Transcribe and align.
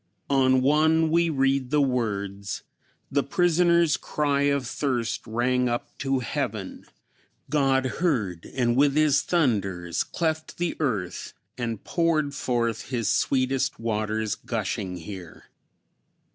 On 0.31 0.63
one 0.63 1.11
we 1.11 1.29
read 1.29 1.69
these 1.69 1.79
words: 1.79 2.63
"The 3.11 3.21
prisoner's 3.21 3.97
cry 3.97 4.41
of 4.49 4.65
thirst 4.65 5.27
rang 5.27 5.69
up 5.69 5.95
to 5.99 6.21
heaven. 6.21 6.85
God 7.51 7.85
heard 7.85 8.47
and 8.55 8.75
with 8.75 8.95
his 8.95 9.21
thunders 9.21 10.01
cleft 10.01 10.57
the 10.57 10.75
earth, 10.79 11.33
and 11.55 11.83
poured 11.83 12.33
forth 12.33 12.89
his 12.89 13.09
sweetest 13.11 13.79
waters 13.79 14.33
gushing 14.33 14.97
here." 14.97 15.51